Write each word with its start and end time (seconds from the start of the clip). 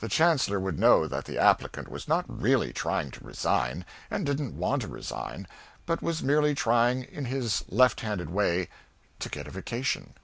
The 0.00 0.08
chancellor 0.08 0.58
would 0.58 0.76
know 0.76 1.06
that 1.06 1.24
the 1.24 1.38
applicant 1.38 1.86
was 1.86 2.08
not 2.08 2.24
really 2.26 2.72
trying 2.72 3.12
to 3.12 3.24
resign, 3.24 3.84
and 4.10 4.26
didn't 4.26 4.56
want 4.58 4.82
to 4.82 4.88
resign, 4.88 5.46
but 5.86 6.02
was 6.02 6.20
merely 6.20 6.52
trying 6.52 7.04
in 7.04 7.22
this 7.30 7.62
left 7.68 8.00
handed 8.00 8.28
way 8.30 8.70
to 9.20 9.28
get 9.28 9.46
a 9.46 9.52
vacation. 9.52 10.14